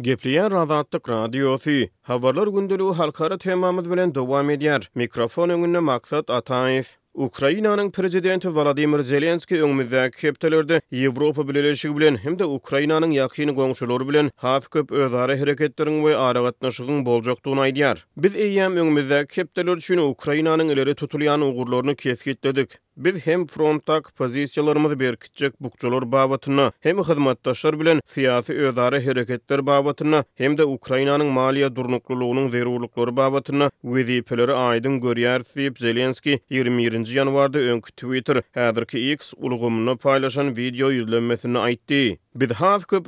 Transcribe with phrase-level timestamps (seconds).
[0.00, 1.90] Gepliyan razatlık radiyosi.
[2.02, 4.90] Havarlar gündülü halkara temamız bilen dovam ediyar.
[4.94, 6.98] Mikrofon önüne maksat atayif.
[7.14, 14.30] Ukrainanyň prezidenti Vladimir Zelenski öňmizde kepdelerde Ýewropa bileleşigi bilen hem de Ukrainanyň ýakyn goňşulary bilen
[14.36, 17.98] has köp özara hereketleriň we aragatnaşygyň boljakdygyny aýdýar.
[18.16, 22.78] Biz eýäm öňmizde kepdeler üçin Ukrainanyň ileri tutulýan ugurlaryny kesgitledik.
[22.96, 30.56] Biz hem frontak pozisiýalarymyzy berkitjek bukçular babatyny, hem hyzmatdaşlar bilen fiýasy özara hereketler babatyny, hem
[30.56, 37.90] de Ukrainanyň maliýa durnuklulygynyň zerurlyklary babatyny wezipleri aýdyň görýär diýip Zelenski 20 1-nji ýanwarda öňkü
[38.00, 42.18] Twitter häzirki X ulgumyny paýlaşan video ýüzlenmesini aýtdy.
[42.36, 43.06] Biz haz köp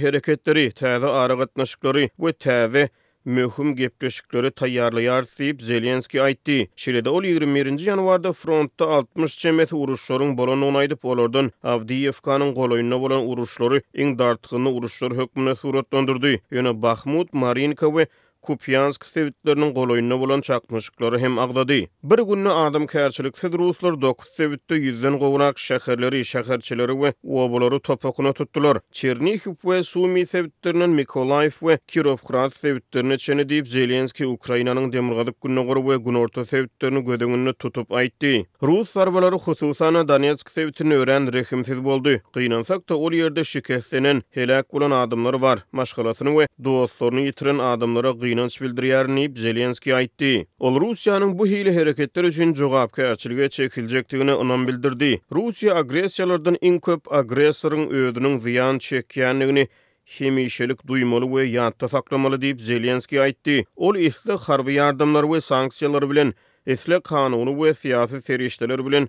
[0.00, 2.88] hereketleri, täze aragatnaşyklary we täze
[3.24, 6.58] möhüm gepleşikleri taýýarlaýar diýip Zelenski aýtdy.
[6.84, 13.84] Şeýle ol 21-nji ýanwarda frontda 60 çemet uruşlaryň bolanyny aýdyp, olardan Avdiýevkanyň golaýyna bolan uruşlary
[13.94, 16.38] iň dartgyny uruşlar hökmüne suratlandyrdy.
[16.52, 18.06] Ýöne Bakhmut Marinka we
[18.46, 21.88] Kupiansk sevitlerinin goloyuna bulan çakmışıkları hem agdadi.
[22.02, 28.78] Bir günnü adam kärçilik ruslar dokuz sevitte yüzden govunak şeherleri, şeherçileri ve uabaları topakuna tuttular.
[28.92, 35.90] Çernihip ve Sumi sevitlerinin Mikolaif ve Kirovkrat sevitlerine çeni deyip Zelenski Ukrayna'nın demurgadik günnü goru
[35.90, 38.46] ve gunorta sevitlerini gudungunu tutup aytti.
[38.62, 42.16] Rus sarvaları khususana Danetsk sevitini öğren rekhimsiz boldu.
[42.34, 45.58] Qiyinansak ta ol yerde şikestlenen helak olan adamlar var.
[45.72, 50.46] Maşkalasini ve doosini yitirin adamlara qiyy inanç bildiriyar Nip Zelenski aytti.
[50.58, 55.20] Ol Rusiyanın bu hili hareketler üçün cogap kerçilge çekilecektiğine onan bildirdi.
[55.34, 59.66] Rusiya agresiyalardan in köp agresorun ödünün ziyan çekiyanlığını
[60.04, 63.64] hemişelik duymalı ve yatta saklamaly diýip Zelenski aytti.
[63.76, 66.32] Ol isli harby yardımlar ve sanksiyalar bilen,
[66.66, 69.08] isli kanunu ve siyasi serişteler bilen,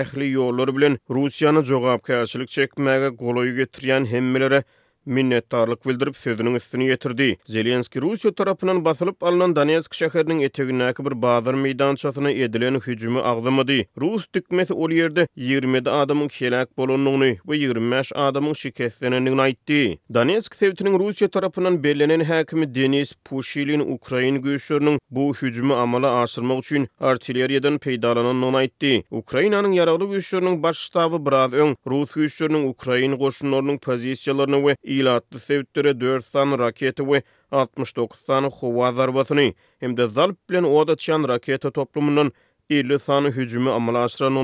[0.00, 4.62] ähli yollar bilen Russiýany cogap çekmäge çekmege goloyu getiriyan hemmelere
[5.06, 7.26] minnettarlyk bildirip sözünün üstüne ýetirdi.
[7.46, 13.80] Zelenski Russiýa tarapynyň basylyp alınan Donetsk şäheriniň etegindäki bir bazar meýdançasyna edilen hüjümi agdymady.
[14.00, 19.98] Rus dikmesi ol ýerde 20 adamyň helak bolanyny we 25 adamyň şikestlenenini aýtdy.
[20.14, 26.88] Danesk sevtinin rusya tarapynyň bellenen häkimi Deniz Pushilin Ukraina güýçlerini bu hüjümi amala aşyrmak üçin
[27.00, 29.04] artilleriýadan peydalanan aýtdy.
[29.10, 36.00] Ukrainanyň ýaraly güýçlerini baş ştaby Brad öň Rus güýçlerini Ukraina goşunlarynyň pozisiýalaryny we ilatlı sevittere
[36.00, 41.70] 4 san raketi ve 69 san huva zarbasını hem de zalp bilen oda çan raketa
[41.70, 42.32] toplumunun
[42.70, 44.34] 50 san hücumu amala aşıran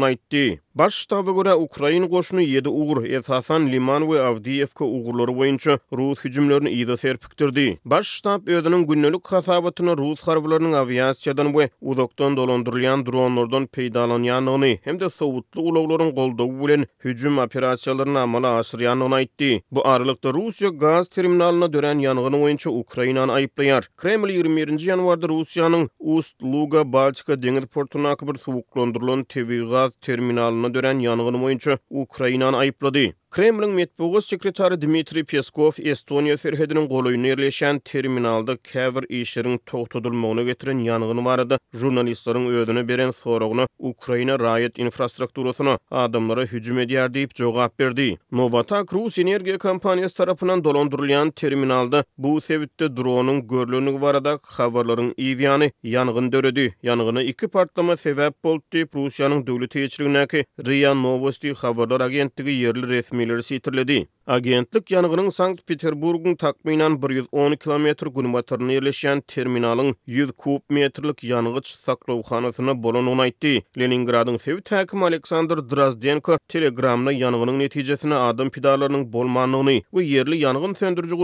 [0.75, 6.71] Baş ştaba göre Ukrayna goşunu 7 uğur esasan Liman ve Avdiyevka uğurları boyunca Rus hücumlarını
[6.71, 7.79] iyi de serpiktirdi.
[7.85, 15.11] Baş ştab ödünün günlülük hasabatını Rus harflarının aviyasiyadan ve uzaktan dolandırılayan dronlardan peydalanyanlığını hem de
[15.11, 19.63] soğutlu uloğların golda uvulen hücum operasiyalarını amala asırıyanlığına itti.
[19.71, 23.89] Bu aralıkta Rusya gaz terminalına dören yanığını boyunca Ukrayna'nı ayıplayar.
[23.97, 24.81] Kreml 21.
[24.81, 31.79] yanvarda Rusiyanın Ust, Luga, Baltika, Deniz Portu'na akıbır soğuklandırılan tevigaz terminalını ona dören ýanygynyň oýunçusu
[32.05, 40.13] Ukrainany aýyplady Kremlin Metbuğu Sekretari Dmitri Peskov Estonia Ferhedinin golu yun terminalda kever işirin tohtudul
[40.13, 47.31] getiren getirin yanğın varada jurnalistların ödünü beren soroğunu Ukrayna rayet infrastrukturasını adamlara hücum ediyar deyip
[47.79, 48.19] berdi.
[48.33, 56.33] Novatak Rus Energiya Kampanyas tarafından dolandurulayan terminalda bu sevitte dronun görlünün varada kavarların iviyani yanğın
[56.33, 56.75] dörödi.
[56.83, 63.20] Yanğını iki partlama sevap boltti Rusiyanın dövleti eçirin nəki Riyan Novosti kavarlar agentliyi yerli resmi
[63.29, 64.09] rasmiler sitirledi.
[64.27, 67.87] Agentlik yanıgının Sankt-Peterburg'un takminan 110 km
[68.21, 73.63] günbatırını yerleşen terminalın 100 kub metrlik yanıgıç saklovxanasına bolon unaytti.
[73.79, 81.17] Leningrad'ın sevi takım Aleksandr Drazdenko telegramna yanıgının neticesine adım pidalarının bolmanlığını ve yerli yanıgın söndürücü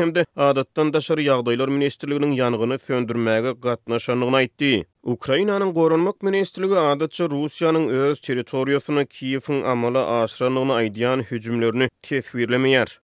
[0.00, 4.84] hem de adatdan daşarı yağdaylar ministerliğinin yanıgını söndürmege katnaşanlığına itti.
[5.02, 12.98] Ukrainanyň gorunmak ministrligi adatça Russiýanyň öz territoriýasyna Kiýewiň amala aşyranyny aýdýan hüjümlerini tesbirlemeýär.